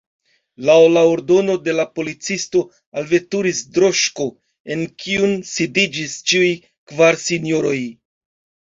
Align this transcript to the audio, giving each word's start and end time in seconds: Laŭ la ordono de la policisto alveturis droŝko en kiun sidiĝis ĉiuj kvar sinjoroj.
Laŭ 0.69 0.77
la 0.93 1.03
ordono 1.09 1.57
de 1.67 1.75
la 1.81 1.85
policisto 1.99 2.63
alveturis 3.03 3.61
droŝko 3.77 4.29
en 4.77 4.85
kiun 5.05 5.37
sidiĝis 5.55 6.19
ĉiuj 6.33 6.53
kvar 6.65 7.25
sinjoroj. 7.29 7.81